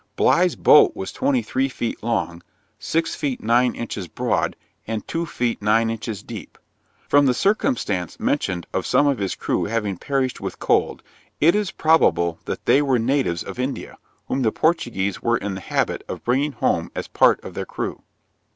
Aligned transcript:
Bligh's 0.15 0.55
boat 0.55 0.95
was 0.95 1.11
twenty 1.11 1.43
three 1.43 1.69
feet 1.69 2.01
long, 2.01 2.41
six 2.79 3.13
feet 3.13 3.43
nine 3.43 3.75
inches 3.75 4.07
broad, 4.07 4.55
and 4.87 5.07
two 5.07 5.27
feet 5.27 5.61
nine 5.61 5.91
inches 5.91 6.23
deep. 6.23 6.57
From 7.07 7.27
the 7.27 7.35
circumstance 7.35 8.19
mentioned 8.19 8.65
of 8.73 8.87
some 8.87 9.05
of 9.05 9.19
his 9.19 9.35
crew 9.35 9.65
having 9.65 9.97
perished 9.97 10.41
with 10.41 10.57
cold, 10.57 11.03
it 11.39 11.53
is 11.53 11.69
probable 11.69 12.39
that 12.45 12.65
they 12.65 12.81
were 12.81 12.97
natives 12.97 13.43
of 13.43 13.59
India, 13.59 13.99
whom 14.27 14.41
the 14.41 14.51
Portuguese 14.51 15.21
were 15.21 15.37
in 15.37 15.53
the 15.53 15.61
habit 15.61 16.03
of 16.07 16.23
bringing 16.25 16.53
home 16.53 16.89
as 16.95 17.07
part 17.07 17.39
of 17.43 17.53
their 17.53 17.67
crew. 17.67 18.01